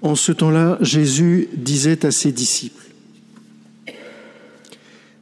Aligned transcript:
En 0.00 0.14
ce 0.14 0.32
temps-là, 0.32 0.78
Jésus 0.80 1.48
disait 1.54 2.06
à 2.06 2.10
ses 2.10 2.32
disciples, 2.32 2.84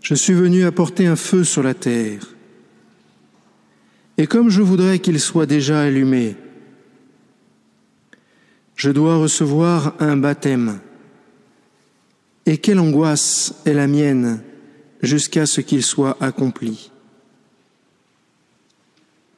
Je 0.02 0.14
suis 0.14 0.34
venu 0.34 0.64
apporter 0.64 1.06
un 1.06 1.16
feu 1.16 1.44
sur 1.44 1.62
la 1.62 1.74
terre, 1.74 2.36
et 4.18 4.26
comme 4.26 4.50
je 4.50 4.62
voudrais 4.62 4.98
qu'il 4.98 5.20
soit 5.20 5.46
déjà 5.46 5.80
allumé, 5.82 6.36
je 8.76 8.90
dois 8.90 9.16
recevoir 9.16 9.94
un 10.00 10.16
baptême. 10.16 10.80
Et 12.44 12.58
quelle 12.58 12.78
angoisse 12.78 13.54
est 13.64 13.72
la 13.72 13.86
mienne 13.86 14.42
jusqu'à 15.02 15.46
ce 15.46 15.60
qu'il 15.60 15.82
soit 15.82 16.16
accompli. 16.20 16.90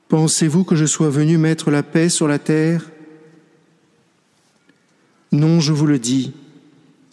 Pensez-vous 0.08 0.64
que 0.64 0.76
je 0.76 0.86
sois 0.86 1.10
venu 1.10 1.38
mettre 1.38 1.70
la 1.70 1.82
paix 1.82 2.08
sur 2.08 2.28
la 2.28 2.38
terre? 2.38 2.90
Non, 5.30 5.60
je 5.60 5.72
vous 5.72 5.86
le 5.86 5.98
dis, 5.98 6.32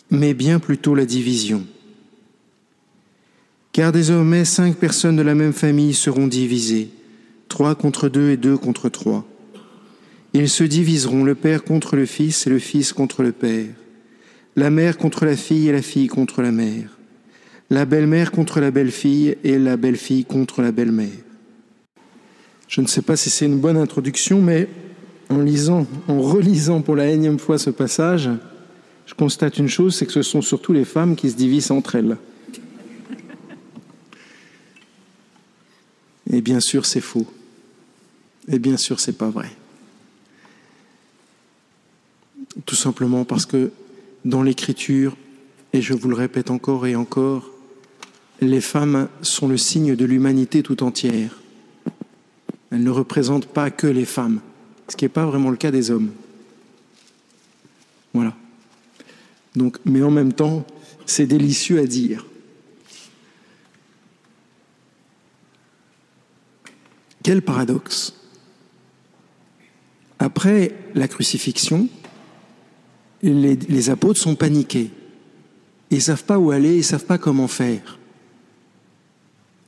mais 0.09 0.33
bien 0.33 0.59
plutôt 0.59 0.95
la 0.95 1.05
division. 1.05 1.65
Car 3.73 3.91
désormais 3.91 4.45
cinq 4.45 4.77
personnes 4.77 5.17
de 5.17 5.21
la 5.21 5.35
même 5.35 5.51
famille 5.51 5.93
seront 5.93 6.27
divisées, 6.27 6.89
trois 7.49 7.75
contre 7.75 8.07
deux 8.07 8.29
et 8.31 8.37
deux 8.37 8.57
contre 8.57 8.87
trois. 8.87 9.27
Ils 10.33 10.49
se 10.49 10.63
diviseront 10.63 11.25
le 11.25 11.35
Père 11.35 11.63
contre 11.63 11.97
le 11.97 12.05
Fils 12.05 12.47
et 12.47 12.49
le 12.49 12.59
Fils 12.59 12.93
contre 12.93 13.21
le 13.21 13.33
Père, 13.33 13.67
la 14.55 14.69
mère 14.69 14.97
contre 14.97 15.25
la 15.25 15.35
fille 15.35 15.67
et 15.67 15.73
la 15.73 15.81
fille 15.81 16.07
contre 16.07 16.41
la 16.41 16.53
mère, 16.53 16.97
la 17.69 17.83
belle-mère 17.83 18.31
contre 18.31 18.61
la 18.61 18.71
belle-fille 18.71 19.35
et 19.43 19.59
la 19.59 19.75
belle-fille 19.75 20.23
contre 20.23 20.61
la 20.61 20.71
belle-mère. 20.71 21.09
Je 22.69 22.79
ne 22.79 22.87
sais 22.87 23.01
pas 23.01 23.17
si 23.17 23.29
c'est 23.29 23.45
une 23.45 23.59
bonne 23.59 23.77
introduction, 23.77 24.41
mais 24.41 24.69
en 25.29 25.39
lisant, 25.39 25.87
en 26.07 26.21
relisant 26.21 26.81
pour 26.81 26.95
la 26.95 27.09
énième 27.09 27.39
fois 27.39 27.57
ce 27.57 27.69
passage, 27.69 28.29
je 29.05 29.13
constate 29.13 29.57
une 29.57 29.67
chose, 29.67 29.95
c'est 29.95 30.05
que 30.05 30.11
ce 30.11 30.23
sont 30.23 30.41
surtout 30.41 30.73
les 30.73 30.85
femmes 30.85 31.15
qui 31.15 31.29
se 31.29 31.35
divisent 31.35 31.71
entre 31.71 31.95
elles. 31.95 32.17
Et 36.31 36.41
bien 36.41 36.59
sûr, 36.59 36.85
c'est 36.85 37.01
faux. 37.01 37.27
Et 38.47 38.59
bien 38.59 38.77
sûr, 38.77 38.99
c'est 38.99 39.17
pas 39.17 39.29
vrai. 39.29 39.49
Tout 42.65 42.75
simplement 42.75 43.25
parce 43.25 43.45
que 43.45 43.71
dans 44.23 44.41
l'Écriture, 44.41 45.15
et 45.73 45.81
je 45.81 45.93
vous 45.93 46.09
le 46.09 46.15
répète 46.15 46.49
encore 46.49 46.87
et 46.87 46.95
encore, 46.95 47.51
les 48.41 48.61
femmes 48.61 49.07
sont 49.21 49.47
le 49.47 49.57
signe 49.57 49.95
de 49.95 50.05
l'humanité 50.05 50.63
tout 50.63 50.83
entière. 50.83 51.39
Elles 52.71 52.83
ne 52.83 52.89
représentent 52.89 53.47
pas 53.47 53.69
que 53.71 53.87
les 53.87 54.05
femmes, 54.05 54.41
ce 54.87 54.95
qui 54.95 55.05
n'est 55.05 55.09
pas 55.09 55.25
vraiment 55.25 55.49
le 55.49 55.57
cas 55.57 55.71
des 55.71 55.91
hommes. 55.91 56.11
Voilà. 58.13 58.35
Donc, 59.55 59.77
mais 59.85 60.01
en 60.03 60.11
même 60.11 60.33
temps, 60.33 60.65
c'est 61.05 61.25
délicieux 61.25 61.79
à 61.79 61.85
dire. 61.85 62.25
Quel 67.23 67.41
paradoxe. 67.41 68.13
Après 70.19 70.73
la 70.93 71.07
crucifixion, 71.07 71.89
les, 73.23 73.89
apôtres 73.89 74.19
sont 74.19 74.35
paniqués. 74.35 74.91
Ils 75.89 75.97
ne 75.97 76.01
savent 76.01 76.23
pas 76.23 76.37
où 76.37 76.51
aller, 76.51 76.73
ils 76.73 76.77
ne 76.77 76.83
savent 76.83 77.05
pas 77.05 77.17
comment 77.17 77.47
faire. 77.47 77.99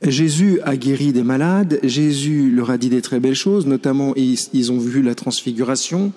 Jésus 0.02 0.60
a 0.62 0.76
guéri 0.76 1.12
des 1.12 1.24
malades, 1.24 1.80
Jésus 1.82 2.50
leur 2.50 2.70
a 2.70 2.78
dit 2.78 2.88
des 2.88 3.02
très 3.02 3.18
belles 3.18 3.34
choses, 3.34 3.66
notamment 3.66 4.14
ils, 4.14 4.72
ont 4.72 4.78
vu 4.78 5.02
la 5.02 5.14
transfiguration, 5.14 6.12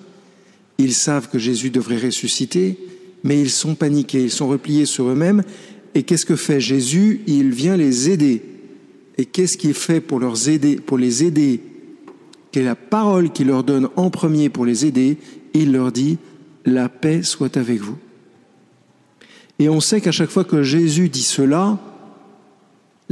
ils 0.78 0.94
savent 0.94 1.28
que 1.28 1.38
Jésus 1.38 1.70
devrait 1.70 1.98
ressusciter, 1.98 2.78
mais 3.24 3.40
ils 3.40 3.50
sont 3.50 3.74
paniqués, 3.74 4.22
ils 4.22 4.30
sont 4.30 4.48
repliés 4.48 4.86
sur 4.86 5.08
eux-mêmes. 5.08 5.42
Et 5.94 6.04
qu'est-ce 6.04 6.26
que 6.26 6.36
fait 6.36 6.60
Jésus? 6.60 7.22
Il 7.26 7.50
vient 7.50 7.76
les 7.76 8.08
aider. 8.08 8.42
Et 9.18 9.26
qu'est-ce 9.26 9.56
qu'il 9.56 9.74
fait 9.74 10.00
pour, 10.00 10.20
leur 10.20 10.48
aider, 10.48 10.76
pour 10.76 10.96
les 10.96 11.24
aider? 11.24 11.60
Quelle 12.50 12.62
est 12.62 12.66
la 12.66 12.74
parole 12.76 13.30
qu'il 13.30 13.48
leur 13.48 13.64
donne 13.64 13.88
en 13.96 14.10
premier 14.10 14.48
pour 14.48 14.64
les 14.64 14.86
aider? 14.86 15.18
Il 15.54 15.72
leur 15.72 15.92
dit 15.92 16.18
la 16.64 16.88
paix 16.88 17.22
soit 17.22 17.56
avec 17.56 17.80
vous. 17.80 17.98
Et 19.58 19.68
on 19.68 19.80
sait 19.80 20.00
qu'à 20.00 20.12
chaque 20.12 20.30
fois 20.30 20.44
que 20.44 20.62
Jésus 20.62 21.08
dit 21.08 21.22
cela, 21.22 21.78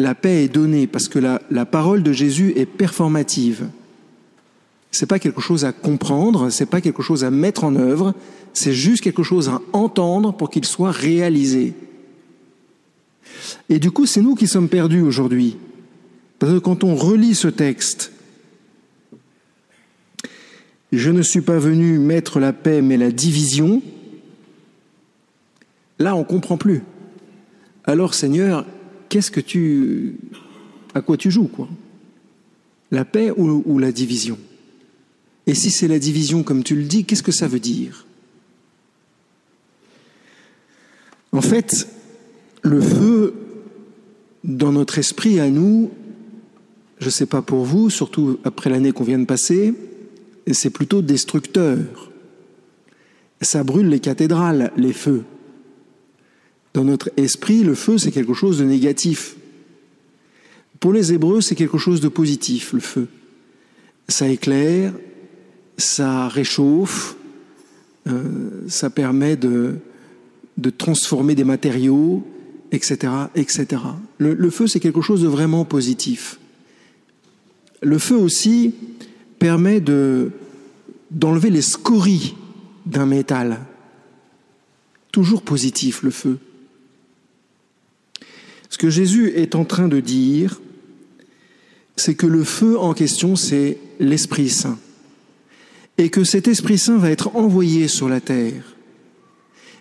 la 0.00 0.14
paix 0.14 0.44
est 0.44 0.48
donnée 0.48 0.86
parce 0.86 1.08
que 1.08 1.18
la, 1.18 1.40
la 1.50 1.66
parole 1.66 2.02
de 2.02 2.12
Jésus 2.12 2.52
est 2.56 2.66
performative. 2.66 3.68
C'est 4.90 5.06
pas 5.06 5.18
quelque 5.18 5.40
chose 5.40 5.64
à 5.64 5.72
comprendre, 5.72 6.50
c'est 6.50 6.66
pas 6.66 6.80
quelque 6.80 7.02
chose 7.02 7.24
à 7.24 7.30
mettre 7.30 7.64
en 7.64 7.76
œuvre, 7.76 8.14
c'est 8.52 8.72
juste 8.72 9.02
quelque 9.02 9.22
chose 9.22 9.48
à 9.48 9.60
entendre 9.72 10.32
pour 10.32 10.50
qu'il 10.50 10.64
soit 10.64 10.90
réalisé. 10.90 11.74
Et 13.68 13.78
du 13.78 13.90
coup, 13.90 14.06
c'est 14.06 14.22
nous 14.22 14.34
qui 14.34 14.48
sommes 14.48 14.68
perdus 14.68 15.02
aujourd'hui. 15.02 15.56
Parce 16.38 16.52
que 16.52 16.58
quand 16.58 16.84
on 16.84 16.96
relit 16.96 17.34
ce 17.34 17.48
texte, 17.48 18.12
je 20.92 21.10
ne 21.10 21.22
suis 21.22 21.42
pas 21.42 21.58
venu 21.58 21.98
mettre 21.98 22.40
la 22.40 22.52
paix 22.52 22.82
mais 22.82 22.96
la 22.96 23.12
division, 23.12 23.82
là 25.98 26.16
on 26.16 26.24
comprend 26.24 26.56
plus. 26.56 26.82
Alors 27.84 28.14
Seigneur, 28.14 28.66
qu'est-ce 29.10 29.30
que 29.30 29.40
tu 29.40 30.14
à 30.94 31.02
quoi 31.02 31.18
tu 31.18 31.30
joues 31.30 31.48
quoi? 31.48 31.68
La 32.90 33.04
paix 33.04 33.30
ou, 33.36 33.78
la 33.78 33.92
division? 33.92 34.38
Et 35.46 35.54
si 35.54 35.70
c'est 35.70 35.88
la 35.88 35.98
division 35.98 36.42
comme 36.42 36.64
tu 36.64 36.74
le 36.74 36.84
dis, 36.84 37.04
qu'est-ce 37.04 37.22
que 37.22 37.32
ça 37.32 37.46
veut 37.46 37.60
dire? 37.60 38.06
En 41.32 41.42
fait, 41.42 41.86
le 42.62 42.80
feu 42.80 43.34
dans 44.42 44.72
notre 44.72 44.98
esprit 44.98 45.38
à 45.38 45.48
nous, 45.48 45.90
je 46.98 47.06
ne 47.06 47.10
sais 47.10 47.26
pas 47.26 47.42
pour 47.42 47.64
vous, 47.64 47.90
surtout 47.90 48.38
après 48.44 48.70
l'année 48.70 48.92
qu'on 48.92 49.04
vient 49.04 49.18
de 49.18 49.24
passer, 49.24 49.74
c'est 50.50 50.70
plutôt 50.70 51.02
destructeur. 51.02 52.10
Ça 53.40 53.62
brûle 53.62 53.88
les 53.88 54.00
cathédrales, 54.00 54.72
les 54.76 54.92
feux. 54.92 55.24
Dans 56.74 56.84
notre 56.84 57.10
esprit, 57.16 57.62
le 57.62 57.74
feu, 57.74 57.98
c'est 57.98 58.12
quelque 58.12 58.34
chose 58.34 58.58
de 58.58 58.64
négatif. 58.64 59.36
Pour 60.78 60.92
les 60.92 61.12
Hébreux, 61.12 61.40
c'est 61.40 61.56
quelque 61.56 61.78
chose 61.78 62.00
de 62.00 62.08
positif, 62.08 62.72
le 62.72 62.80
feu. 62.80 63.08
Ça 64.08 64.28
éclaire, 64.28 64.92
ça 65.76 66.28
réchauffe, 66.28 67.16
euh, 68.06 68.62
ça 68.68 68.88
permet 68.88 69.36
de, 69.36 69.76
transformer 70.78 71.34
des 71.34 71.44
matériaux, 71.44 72.26
etc. 72.72 73.12
etc. 73.34 73.66
Le, 74.18 74.50
feu, 74.50 74.66
c'est 74.66 74.80
quelque 74.80 75.00
chose 75.00 75.22
de 75.22 75.28
vraiment 75.28 75.64
positif. 75.64 76.38
Le 77.82 77.98
feu 77.98 78.16
aussi, 78.16 78.74
permet 79.38 79.80
de, 79.80 80.30
d'enlever 81.10 81.50
les 81.50 81.62
scories 81.62 82.36
d'un 82.86 83.06
métal. 83.06 83.60
Toujours 85.12 85.42
positif, 85.42 86.02
le 86.02 86.10
feu. 86.10 86.38
Que 88.80 88.88
Jésus 88.88 89.32
est 89.36 89.56
en 89.56 89.66
train 89.66 89.88
de 89.88 90.00
dire, 90.00 90.58
c'est 91.96 92.14
que 92.14 92.24
le 92.24 92.44
feu 92.44 92.78
en 92.78 92.94
question, 92.94 93.36
c'est 93.36 93.76
l'Esprit 93.98 94.48
Saint. 94.48 94.78
Et 95.98 96.08
que 96.08 96.24
cet 96.24 96.48
Esprit 96.48 96.78
Saint 96.78 96.96
va 96.96 97.10
être 97.10 97.36
envoyé 97.36 97.88
sur 97.88 98.08
la 98.08 98.22
terre. 98.22 98.74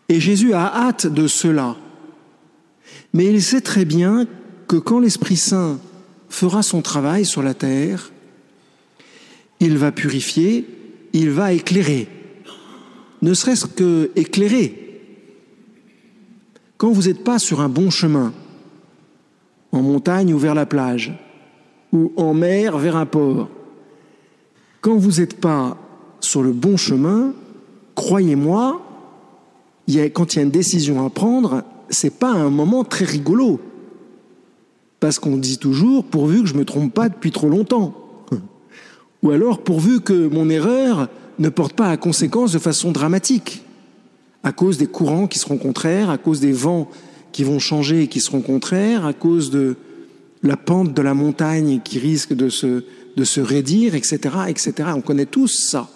Et 0.09 0.19
Jésus 0.19 0.51
a 0.51 0.65
hâte 0.65 1.07
de 1.07 1.27
cela. 1.27 1.77
Mais 3.13 3.27
il 3.27 3.41
sait 3.41 3.61
très 3.61 3.85
bien 3.85 4.27
que 4.67 4.75
quand 4.75 4.99
l'Esprit 4.99 5.37
Saint 5.37 5.79
fera 6.27 6.61
son 6.61 6.81
travail 6.81 7.23
sur 7.23 7.41
la 7.41 7.53
terre, 7.53 8.11
il 9.61 9.77
va 9.77 9.93
purifier, 9.93 10.65
il 11.13 11.29
va 11.29 11.53
éclairer. 11.53 12.09
Ne 13.21 13.33
serait-ce 13.33 13.65
que 13.65 14.11
éclairer. 14.17 15.01
Quand 16.75 16.91
vous 16.91 17.03
n'êtes 17.03 17.23
pas 17.23 17.39
sur 17.39 17.61
un 17.61 17.69
bon 17.69 17.91
chemin, 17.91 18.33
en 19.71 19.81
montagne 19.81 20.33
ou 20.33 20.37
vers 20.37 20.55
la 20.55 20.65
plage, 20.65 21.13
ou 21.93 22.11
en 22.17 22.33
mer 22.33 22.77
vers 22.77 22.95
un 22.95 23.05
port, 23.05 23.49
quand 24.81 24.95
vous 24.95 25.19
n'êtes 25.19 25.39
pas 25.39 25.77
sur 26.19 26.41
le 26.41 26.51
bon 26.51 26.77
chemin, 26.77 27.33
croyez-moi, 27.95 28.81
quand 30.13 30.33
il 30.33 30.37
y 30.37 30.39
a 30.39 30.43
une 30.43 30.51
décision 30.51 31.05
à 31.05 31.09
prendre, 31.09 31.63
c'est 31.89 32.17
pas 32.17 32.31
un 32.31 32.49
moment 32.49 32.83
très 32.83 33.05
rigolo. 33.05 33.59
Parce 34.99 35.19
qu'on 35.19 35.37
dit 35.37 35.57
toujours, 35.57 36.03
pourvu 36.03 36.43
que 36.43 36.47
je 36.47 36.55
me 36.55 36.65
trompe 36.65 36.93
pas 36.93 37.09
depuis 37.09 37.31
trop 37.31 37.49
longtemps. 37.49 37.93
Ou 39.23 39.31
alors 39.31 39.59
pourvu 39.59 40.01
que 40.01 40.27
mon 40.27 40.49
erreur 40.49 41.09
ne 41.39 41.49
porte 41.49 41.73
pas 41.73 41.89
à 41.89 41.97
conséquence 41.97 42.51
de 42.51 42.59
façon 42.59 42.91
dramatique, 42.91 43.63
à 44.43 44.51
cause 44.51 44.77
des 44.77 44.87
courants 44.87 45.27
qui 45.27 45.39
seront 45.39 45.57
contraires, 45.57 46.09
à 46.09 46.17
cause 46.17 46.39
des 46.39 46.51
vents 46.51 46.89
qui 47.31 47.43
vont 47.43 47.59
changer 47.59 48.03
et 48.03 48.07
qui 48.07 48.19
seront 48.19 48.41
contraires, 48.41 49.05
à 49.05 49.13
cause 49.13 49.51
de 49.51 49.75
la 50.43 50.57
pente 50.57 50.93
de 50.93 51.01
la 51.01 51.13
montagne 51.13 51.81
qui 51.83 51.99
risque 51.99 52.33
de 52.33 52.49
se, 52.49 53.39
raidir, 53.39 53.95
etc., 53.95 54.19
etc. 54.47 54.73
On 54.95 55.01
connaît 55.01 55.25
tous 55.25 55.69
ça. 55.69 55.89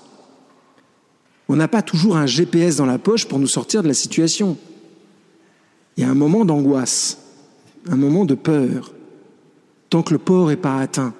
On 1.49 1.55
n'a 1.55 1.67
pas 1.67 1.81
toujours 1.81 2.17
un 2.17 2.25
GPS 2.25 2.77
dans 2.77 2.85
la 2.85 2.97
poche 2.97 3.25
pour 3.25 3.39
nous 3.39 3.47
sortir 3.47 3.83
de 3.83 3.87
la 3.87 3.93
situation. 3.93 4.57
Il 5.97 6.03
y 6.03 6.07
a 6.07 6.09
un 6.09 6.15
moment 6.15 6.45
d'angoisse, 6.45 7.19
un 7.89 7.97
moment 7.97 8.25
de 8.25 8.35
peur, 8.35 8.93
tant 9.89 10.03
que 10.03 10.13
le 10.13 10.19
port 10.19 10.47
n'est 10.47 10.55
pas 10.55 10.77
atteint. 10.77 11.13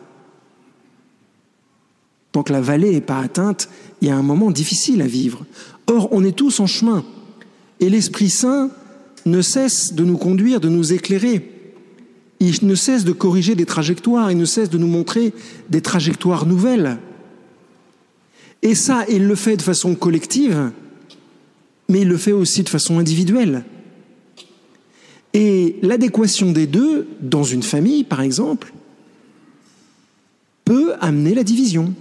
Tant 2.32 2.42
que 2.42 2.52
la 2.52 2.62
vallée 2.62 2.92
n'est 2.92 3.02
pas 3.02 3.20
atteinte, 3.20 3.70
il 4.02 4.08
y 4.08 4.12
a 4.12 4.16
un 4.16 4.24
moment 4.24 4.50
difficile 4.50 5.02
à 5.02 5.08
vivre. 5.08 5.46
Or, 5.88 6.10
on 6.12 6.24
est 6.24 6.36
tous 6.36 6.60
en 6.60 6.66
chemin. 6.66 7.06
Et 7.80 7.90
l'Esprit 7.90 8.30
Saint 8.30 8.72
ne 9.26 9.42
cesse 9.42 9.94
de 9.94 10.04
nous 10.04 10.18
conduire, 10.18 10.60
de 10.60 10.70
nous 10.70 10.94
éclairer. 10.94 11.50
Il 12.40 12.66
ne 12.66 12.76
cesse 12.76 13.06
de 13.06 13.12
corriger 13.12 13.56
des 13.56 13.66
trajectoires, 13.66 14.32
il 14.32 14.38
ne 14.38 14.46
cesse 14.46 14.70
de 14.70 14.78
nous 14.78 14.88
montrer 14.88 15.34
des 15.70 15.82
trajectoires 15.82 16.46
nouvelles. 16.46 16.98
Et 18.62 18.76
ça, 18.76 19.06
il 19.10 19.28
le 19.28 19.36
fait 19.36 19.58
de 19.58 19.62
façon 19.62 19.96
collective, 19.96 20.72
mais 21.90 22.02
il 22.02 22.08
le 22.08 22.18
fait 22.18 22.32
aussi 22.32 22.64
de 22.64 22.70
façon 22.70 23.00
individuelle. 23.00 23.64
Et 25.34 25.78
l'adéquation 25.82 26.52
des 26.52 26.68
deux, 26.68 27.08
dans 27.22 27.44
une 27.44 27.64
famille 27.64 28.04
par 28.04 28.22
exemple, 28.22 28.74
peut 30.66 30.94
amener 31.02 31.34
la 31.34 31.44
division. 31.44 31.94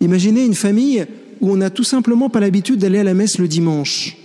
Imaginez 0.00 0.44
une 0.44 0.54
famille 0.54 1.06
où 1.40 1.50
on 1.50 1.56
n'a 1.56 1.70
tout 1.70 1.84
simplement 1.84 2.30
pas 2.30 2.40
l'habitude 2.40 2.78
d'aller 2.78 2.98
à 2.98 3.04
la 3.04 3.14
messe 3.14 3.38
le 3.38 3.48
dimanche. 3.48 4.16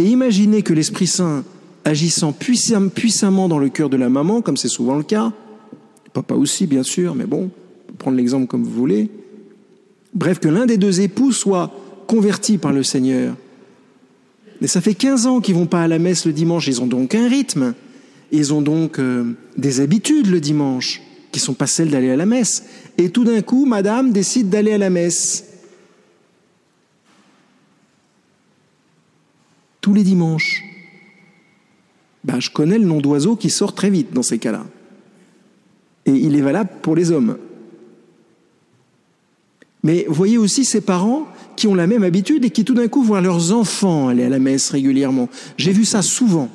Et 0.00 0.04
imaginez 0.04 0.62
que 0.62 0.72
l'Esprit 0.72 1.06
Saint, 1.06 1.44
agissant 1.84 2.32
puissamment 2.32 3.48
dans 3.50 3.58
le 3.58 3.68
cœur 3.68 3.90
de 3.90 3.98
la 3.98 4.08
maman, 4.08 4.40
comme 4.40 4.56
c'est 4.56 4.66
souvent 4.66 4.96
le 4.96 5.02
cas, 5.02 5.30
papa 6.14 6.34
aussi 6.34 6.66
bien 6.66 6.82
sûr, 6.82 7.14
mais 7.14 7.26
bon, 7.26 7.50
prendre 7.98 8.16
l'exemple 8.16 8.46
comme 8.46 8.64
vous 8.64 8.70
voulez, 8.70 9.10
bref, 10.14 10.38
que 10.38 10.48
l'un 10.48 10.64
des 10.64 10.78
deux 10.78 11.02
époux 11.02 11.32
soit 11.32 11.70
converti 12.06 12.56
par 12.56 12.72
le 12.72 12.82
Seigneur. 12.82 13.36
Mais 14.62 14.68
ça 14.68 14.80
fait 14.80 14.94
15 14.94 15.26
ans 15.26 15.40
qu'ils 15.40 15.54
vont 15.54 15.66
pas 15.66 15.82
à 15.82 15.88
la 15.88 15.98
messe 15.98 16.24
le 16.24 16.32
dimanche, 16.32 16.66
ils 16.66 16.80
ont 16.80 16.86
donc 16.86 17.14
un 17.14 17.28
rythme, 17.28 17.74
ils 18.32 18.54
ont 18.54 18.62
donc 18.62 18.98
euh, 18.98 19.36
des 19.58 19.80
habitudes 19.80 20.28
le 20.28 20.40
dimanche 20.40 21.02
qui 21.30 21.40
sont 21.40 21.52
pas 21.52 21.66
celles 21.66 21.90
d'aller 21.90 22.10
à 22.10 22.16
la 22.16 22.24
messe. 22.24 22.64
Et 22.96 23.10
tout 23.10 23.24
d'un 23.24 23.42
coup, 23.42 23.66
madame 23.66 24.12
décide 24.12 24.48
d'aller 24.48 24.72
à 24.72 24.78
la 24.78 24.88
messe. 24.88 25.44
Les 30.00 30.04
dimanches. 30.04 30.64
Ben, 32.24 32.40
je 32.40 32.50
connais 32.50 32.78
le 32.78 32.86
nom 32.86 33.00
d'oiseau 33.00 33.36
qui 33.36 33.50
sort 33.50 33.74
très 33.74 33.90
vite 33.90 34.12
dans 34.12 34.22
ces 34.22 34.38
cas-là. 34.38 34.64
Et 36.06 36.12
il 36.12 36.34
est 36.36 36.40
valable 36.40 36.70
pour 36.80 36.96
les 36.96 37.10
hommes. 37.10 37.36
Mais 39.82 40.06
voyez 40.08 40.38
aussi 40.38 40.64
ces 40.64 40.80
parents 40.80 41.28
qui 41.56 41.66
ont 41.66 41.74
la 41.74 41.86
même 41.86 42.02
habitude 42.02 42.44
et 42.44 42.50
qui 42.50 42.64
tout 42.64 42.74
d'un 42.74 42.88
coup 42.88 43.02
voient 43.02 43.20
leurs 43.20 43.52
enfants 43.52 44.08
aller 44.08 44.24
à 44.24 44.28
la 44.28 44.38
messe 44.38 44.70
régulièrement. 44.70 45.28
J'ai 45.56 45.72
vu 45.72 45.84
ça 45.84 46.02
souvent. 46.02 46.48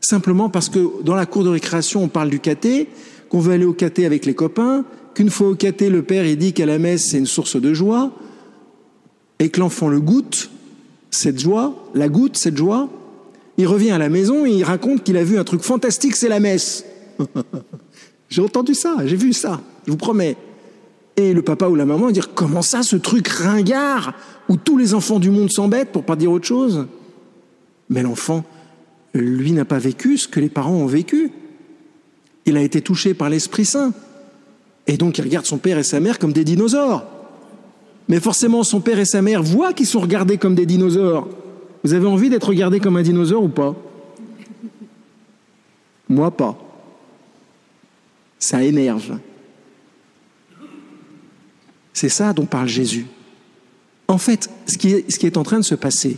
Simplement 0.00 0.48
parce 0.48 0.68
que 0.68 1.02
dans 1.02 1.14
la 1.14 1.26
cour 1.26 1.44
de 1.44 1.50
récréation, 1.50 2.02
on 2.02 2.08
parle 2.08 2.30
du 2.30 2.40
caté, 2.40 2.88
qu'on 3.28 3.40
veut 3.40 3.52
aller 3.52 3.64
au 3.64 3.72
caté 3.72 4.06
avec 4.06 4.26
les 4.26 4.34
copains, 4.34 4.84
qu'une 5.14 5.30
fois 5.30 5.48
au 5.48 5.54
caté, 5.54 5.90
le 5.90 6.02
père 6.02 6.24
il 6.24 6.36
dit 6.36 6.52
qu'à 6.52 6.66
la 6.66 6.78
messe 6.78 7.10
c'est 7.10 7.18
une 7.18 7.26
source 7.26 7.60
de 7.60 7.74
joie, 7.74 8.12
et 9.38 9.50
que 9.50 9.60
l'enfant 9.60 9.88
le 9.88 10.00
goûte, 10.00 10.50
cette 11.10 11.38
joie, 11.38 11.74
la 11.94 12.08
goûte, 12.08 12.36
cette 12.36 12.56
joie, 12.56 12.88
il 13.56 13.66
revient 13.66 13.90
à 13.90 13.98
la 13.98 14.08
maison 14.08 14.46
et 14.46 14.50
il 14.50 14.64
raconte 14.64 15.02
qu'il 15.02 15.16
a 15.16 15.24
vu 15.24 15.38
un 15.38 15.44
truc 15.44 15.62
fantastique, 15.62 16.16
c'est 16.16 16.28
la 16.28 16.40
messe. 16.40 16.84
j'ai 18.28 18.42
entendu 18.42 18.74
ça, 18.74 18.96
j'ai 19.04 19.16
vu 19.16 19.32
ça, 19.32 19.60
je 19.86 19.90
vous 19.90 19.98
promets. 19.98 20.36
Et 21.16 21.34
le 21.34 21.42
papa 21.42 21.68
ou 21.68 21.74
la 21.74 21.84
maman 21.84 22.10
dire 22.10 22.32
comment 22.34 22.62
ça, 22.62 22.82
ce 22.82 22.96
truc 22.96 23.28
ringard 23.28 24.14
où 24.48 24.56
tous 24.56 24.78
les 24.78 24.94
enfants 24.94 25.18
du 25.18 25.30
monde 25.30 25.50
s'embêtent 25.50 25.92
pour 25.92 26.04
pas 26.04 26.16
dire 26.16 26.30
autre 26.30 26.46
chose? 26.46 26.86
Mais 27.88 28.02
l'enfant, 28.02 28.44
lui, 29.12 29.52
n'a 29.52 29.64
pas 29.64 29.78
vécu 29.78 30.16
ce 30.16 30.28
que 30.28 30.40
les 30.40 30.48
parents 30.48 30.76
ont 30.76 30.86
vécu 30.86 31.32
il 32.46 32.56
a 32.56 32.62
été 32.62 32.80
touché 32.80 33.14
par 33.14 33.30
l'Esprit 33.30 33.64
Saint. 33.64 33.92
Et 34.86 34.96
donc 34.96 35.18
il 35.18 35.22
regarde 35.22 35.46
son 35.46 35.58
père 35.58 35.78
et 35.78 35.82
sa 35.82 36.00
mère 36.00 36.18
comme 36.18 36.32
des 36.32 36.44
dinosaures. 36.44 37.06
Mais 38.08 38.20
forcément, 38.20 38.64
son 38.64 38.80
père 38.80 38.98
et 38.98 39.04
sa 39.04 39.22
mère 39.22 39.42
voient 39.42 39.72
qu'ils 39.72 39.86
sont 39.86 40.00
regardés 40.00 40.38
comme 40.38 40.54
des 40.54 40.66
dinosaures. 40.66 41.28
Vous 41.84 41.94
avez 41.94 42.06
envie 42.06 42.28
d'être 42.28 42.48
regardé 42.48 42.80
comme 42.80 42.96
un 42.96 43.02
dinosaure 43.02 43.42
ou 43.42 43.48
pas? 43.48 43.76
Moi 46.08 46.30
pas. 46.30 46.58
Ça 48.38 48.62
énerve. 48.62 49.18
C'est 51.92 52.08
ça 52.08 52.32
dont 52.32 52.46
parle 52.46 52.68
Jésus. 52.68 53.06
En 54.08 54.18
fait, 54.18 54.50
ce 54.66 54.76
qui 54.76 54.92
est, 54.92 55.10
ce 55.10 55.18
qui 55.18 55.26
est 55.26 55.36
en 55.36 55.42
train 55.42 55.58
de 55.58 55.64
se 55.64 55.74
passer, 55.74 56.16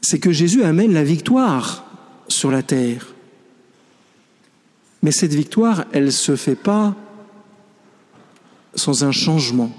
c'est 0.00 0.18
que 0.18 0.30
Jésus 0.30 0.62
amène 0.62 0.92
la 0.92 1.02
victoire 1.02 1.84
sur 2.28 2.50
la 2.50 2.62
terre. 2.62 3.14
Mais 5.02 5.10
cette 5.10 5.34
victoire, 5.34 5.84
elle 5.92 6.06
ne 6.06 6.10
se 6.10 6.36
fait 6.36 6.54
pas 6.54 6.94
sans 8.78 9.04
un 9.04 9.12
changement. 9.12 9.70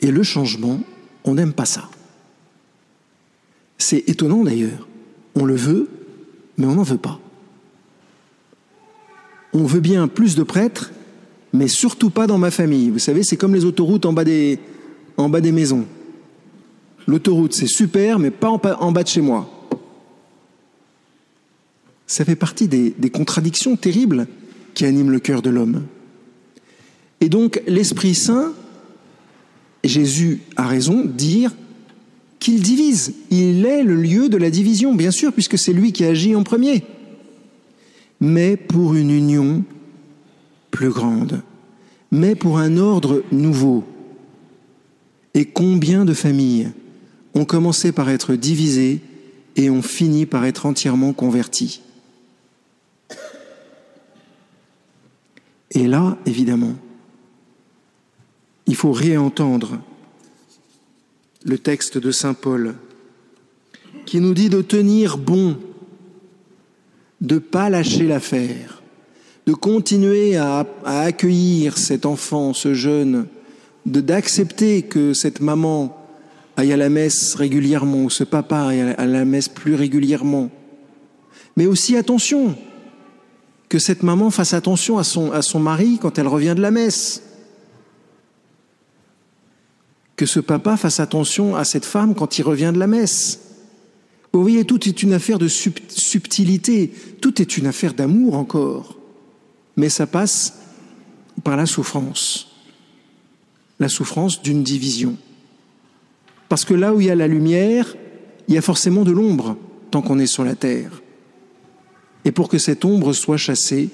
Et 0.00 0.10
le 0.10 0.22
changement, 0.22 0.80
on 1.24 1.34
n'aime 1.34 1.52
pas 1.52 1.64
ça. 1.64 1.88
C'est 3.78 4.08
étonnant 4.08 4.44
d'ailleurs. 4.44 4.86
On 5.34 5.44
le 5.44 5.54
veut, 5.54 5.88
mais 6.58 6.66
on 6.66 6.74
n'en 6.74 6.82
veut 6.82 6.98
pas. 6.98 7.20
On 9.52 9.64
veut 9.64 9.80
bien 9.80 10.08
plus 10.08 10.34
de 10.34 10.42
prêtres, 10.42 10.92
mais 11.52 11.68
surtout 11.68 12.10
pas 12.10 12.26
dans 12.26 12.38
ma 12.38 12.50
famille. 12.50 12.90
Vous 12.90 12.98
savez, 12.98 13.22
c'est 13.22 13.36
comme 13.36 13.54
les 13.54 13.64
autoroutes 13.64 14.04
en 14.04 14.12
bas 14.12 14.24
des, 14.24 14.58
maisons. 15.52 15.86
L'autoroute, 17.06 17.54
c'est 17.54 17.66
super, 17.66 18.18
mais 18.18 18.30
pas 18.30 18.48
en 18.48 18.92
bas 18.92 19.02
de 19.02 19.08
chez 19.08 19.20
moi 19.20 19.48
ça 22.06 22.24
fait 22.24 22.36
partie 22.36 22.68
des, 22.68 23.10
contradictions 23.10 23.76
terribles 23.76 24.26
qui 24.74 24.84
animent 24.84 25.10
le 25.10 25.20
cœur 25.20 25.42
de 25.42 25.50
l'homme. 25.50 25.84
Et 27.20 27.28
donc 27.28 27.62
l'Esprit 27.66 28.14
Saint, 28.14 28.52
Jésus 29.84 30.40
a 30.56 30.66
raison 30.66 31.04
dire 31.04 31.52
qu'il 32.38 32.60
divise. 32.60 33.14
Il 33.30 33.64
est 33.64 33.82
le 33.82 33.94
lieu 33.94 34.28
de 34.28 34.36
la 34.36 34.50
division, 34.50 34.94
bien 34.94 35.10
sûr, 35.10 35.32
puisque 35.32 35.56
c'est 35.56 35.72
lui 35.72 35.92
qui 35.92 36.04
agit 36.04 36.34
en 36.34 36.42
premier. 36.42 36.84
Mais 38.20 38.56
pour 38.56 38.94
une 38.94 39.10
union 39.10 39.64
plus 40.70 40.90
grande, 40.90 41.42
mais 42.10 42.34
pour 42.34 42.58
un 42.58 42.76
ordre 42.76 43.22
nouveau. 43.32 43.84
Et 45.34 45.44
combien 45.46 46.04
de 46.04 46.14
familles 46.14 46.68
ont 47.34 47.44
commencé 47.44 47.92
par 47.92 48.10
être 48.10 48.34
divisées 48.34 49.00
et 49.56 49.70
ont 49.70 49.82
fini 49.82 50.26
par 50.26 50.44
être 50.44 50.66
entièrement 50.66 51.12
converties? 51.12 51.80
Et 55.74 55.86
là, 55.86 56.16
évidemment, 56.24 56.74
il 58.66 58.76
faut 58.76 58.92
réentendre 58.92 59.80
le 61.44 61.58
texte 61.58 61.98
de 61.98 62.10
Saint 62.10 62.34
Paul 62.34 62.74
qui 64.06 64.20
nous 64.20 64.34
dit 64.34 64.48
de 64.48 64.62
tenir 64.62 65.18
bon, 65.18 65.56
de 67.20 67.34
ne 67.34 67.40
pas 67.40 67.70
lâcher 67.70 68.04
l'affaire, 68.04 68.82
de 69.46 69.52
continuer 69.52 70.36
à, 70.36 70.66
accueillir 70.84 71.76
cet 71.76 72.06
enfant, 72.06 72.54
ce 72.54 72.74
jeune, 72.74 73.26
d'accepter 73.84 74.82
que 74.82 75.12
cette 75.12 75.40
maman 75.40 75.96
aille 76.56 76.72
à 76.72 76.76
la 76.76 76.88
messe 76.88 77.34
régulièrement, 77.34 78.04
ou 78.04 78.10
ce 78.10 78.24
papa 78.24 78.58
aille 78.58 78.94
à 78.96 79.06
la 79.06 79.24
messe 79.24 79.48
plus 79.48 79.74
régulièrement. 79.74 80.50
Mais 81.56 81.66
aussi 81.66 81.96
attention, 81.96 82.56
que 83.74 83.80
cette 83.80 84.04
maman 84.04 84.30
fasse 84.30 84.54
attention 84.54 84.98
à 84.98 85.02
son, 85.02 85.58
mari 85.58 85.98
quand 86.00 86.16
elle 86.20 86.28
revient 86.28 86.54
de 86.54 86.62
la 86.62 86.70
messe. 86.70 87.24
Que 90.14 90.26
ce 90.26 90.38
papa 90.38 90.76
fasse 90.76 91.00
attention 91.00 91.56
à 91.56 91.64
cette 91.64 91.84
femme 91.84 92.14
quand 92.14 92.38
il 92.38 92.42
revient 92.42 92.70
de 92.72 92.78
la 92.78 92.86
messe. 92.86 93.40
Vous 94.32 94.42
voyez, 94.42 94.64
tout 94.64 94.88
est 94.88 95.02
une 95.02 95.12
affaire 95.12 95.40
de 95.40 95.48
subtilité, 95.48 96.92
tout 97.20 97.42
est 97.42 97.56
une 97.56 97.66
affaire 97.66 97.94
d'amour 97.94 98.36
encore. 98.36 98.96
Mais 99.76 99.88
ça 99.88 100.06
passe 100.06 100.56
par 101.42 101.56
la 101.56 101.66
souffrance, 101.66 102.54
la 103.80 103.88
souffrance 103.88 104.40
d'une 104.40 104.62
division. 104.62 105.16
Parce 106.48 106.64
que 106.64 106.74
là 106.74 106.94
où 106.94 107.00
il 107.00 107.08
y 107.08 107.10
a 107.10 107.16
la 107.16 107.26
lumière, 107.26 107.96
il 108.46 108.54
y 108.54 108.58
a 108.58 108.62
forcément 108.62 109.02
de 109.02 109.10
l'ombre 109.10 109.56
tant 109.90 110.00
qu'on 110.00 110.20
est 110.20 110.28
sur 110.28 110.44
la 110.44 110.54
terre. 110.54 111.02
Et 112.24 112.32
pour 112.32 112.48
que 112.48 112.58
cette 112.58 112.84
ombre 112.84 113.12
soit 113.12 113.36
chassée, 113.36 113.90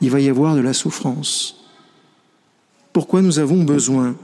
il 0.00 0.10
va 0.10 0.20
y 0.20 0.28
avoir 0.28 0.54
de 0.54 0.60
la 0.60 0.72
souffrance. 0.72 1.64
Pourquoi 2.92 3.22
nous 3.22 3.38
avons 3.38 3.64
besoin 3.64 4.16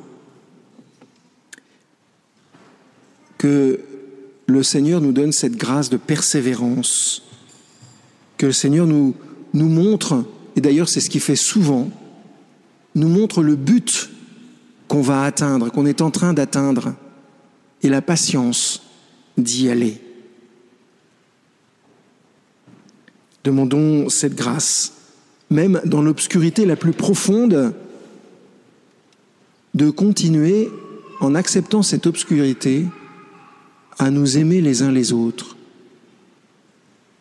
que 3.38 3.80
le 4.46 4.62
Seigneur 4.62 5.00
nous 5.00 5.12
donne 5.12 5.32
cette 5.32 5.56
grâce 5.56 5.90
de 5.90 5.96
persévérance, 5.96 7.22
que 8.36 8.46
le 8.46 8.52
Seigneur 8.52 8.86
nous, 8.86 9.14
montre, 9.52 10.24
et 10.56 10.60
d'ailleurs 10.60 10.88
c'est 10.88 11.00
ce 11.00 11.10
qu'il 11.10 11.20
fait 11.20 11.36
souvent, 11.36 11.90
nous 12.94 13.08
montre 13.08 13.42
le 13.42 13.56
but 13.56 14.10
qu'on 14.88 15.02
va 15.02 15.22
atteindre, 15.22 15.70
qu'on 15.70 15.86
est 15.86 16.00
en 16.00 16.10
train 16.10 16.32
d'atteindre, 16.32 16.94
et 17.82 17.88
la 17.88 18.02
patience 18.02 18.82
d'y 19.36 19.70
aller. 19.70 20.00
Demandons 23.48 24.10
cette 24.10 24.34
grâce, 24.34 24.92
même 25.48 25.80
dans 25.86 26.02
l'obscurité 26.02 26.66
la 26.66 26.76
plus 26.76 26.92
profonde, 26.92 27.72
de 29.72 29.88
continuer, 29.88 30.68
en 31.20 31.34
acceptant 31.34 31.82
cette 31.82 32.06
obscurité, 32.06 32.84
à 33.98 34.10
nous 34.10 34.36
aimer 34.36 34.60
les 34.60 34.82
uns 34.82 34.92
les 34.92 35.14
autres, 35.14 35.56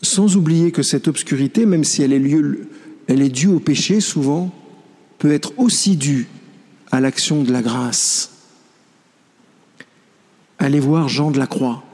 sans 0.01 0.35
oublier 0.35 0.73
que 0.73 0.83
cette 0.83 1.07
obscurité, 1.07 1.65
même 1.65 1.85
si 1.85 2.01
elle 2.01 2.11
est, 2.11 2.19
lieu, 2.19 2.67
elle 3.07 3.21
est 3.21 3.29
due 3.29 3.47
au 3.47 3.61
péché 3.61 4.01
souvent, 4.01 4.53
peut 5.19 5.31
être 5.31 5.53
aussi 5.57 5.95
due 5.95 6.27
à 6.91 6.99
l'action 6.99 7.41
de 7.41 7.53
la 7.53 7.61
grâce. 7.61 8.31
Allez 10.59 10.81
voir 10.81 11.07
Jean 11.07 11.31
de 11.31 11.39
la 11.39 11.47
Croix, 11.47 11.85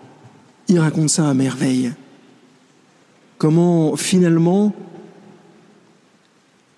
il 0.70 0.80
raconte 0.80 1.12
ça 1.12 1.30
à 1.30 1.36
merveille. 1.36 1.94
Comment 3.44 3.98
finalement, 3.98 4.74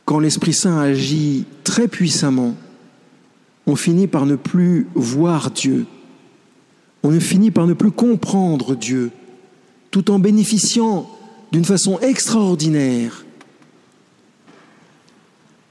quand 0.04 0.18
l'Esprit 0.18 0.52
Saint 0.52 0.80
agit 0.80 1.46
très 1.64 1.88
puissamment, 1.88 2.56
on 3.68 3.76
finit 3.76 4.08
par 4.08 4.26
ne 4.26 4.36
plus 4.36 4.88
voir 4.96 5.52
Dieu, 5.52 5.86
on 7.04 7.12
finit 7.20 7.52
par 7.52 7.68
ne 7.68 7.74
plus 7.74 7.92
comprendre 7.92 8.74
Dieu, 8.74 9.12
tout 9.92 10.10
en 10.10 10.18
bénéficiant 10.18 11.08
d'une 11.52 11.66
façon 11.66 12.00
extraordinaire 12.00 13.26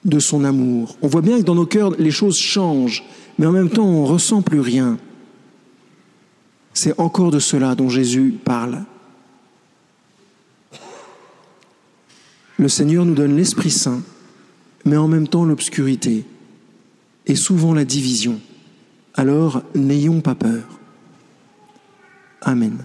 de 0.05 0.21
son 0.21 0.45
amour. 0.45 0.97
On 1.03 1.09
voit 1.09 1.23
bien 1.23 1.41
que 1.41 1.45
dans 1.45 1.57
nos 1.57 1.67
cœurs, 1.67 1.91
les 1.99 2.13
choses 2.13 2.39
changent, 2.39 3.03
mais 3.37 3.47
en 3.47 3.53
même 3.53 3.69
temps, 3.69 3.85
on 3.85 4.05
ne 4.05 4.13
ressent 4.13 4.43
plus 4.43 4.61
rien. 4.61 4.97
C'est 6.73 6.97
encore 7.01 7.33
de 7.33 7.41
cela 7.41 7.75
dont 7.75 7.89
Jésus 7.89 8.33
parle. 8.45 8.85
Le 12.59 12.69
Seigneur 12.69 13.05
nous 13.05 13.15
donne 13.15 13.37
l'Esprit 13.37 13.71
Saint, 13.71 14.03
mais 14.85 14.97
en 14.97 15.09
même 15.09 15.29
temps 15.29 15.45
l'obscurité 15.45 16.25
et 17.27 17.35
souvent 17.35 17.75
la 17.75 17.85
division. 17.85 18.41
Alors 19.15 19.63
n'ayons 19.75 20.21
pas 20.21 20.35
peur. 20.35 20.65
Amen. 22.43 22.85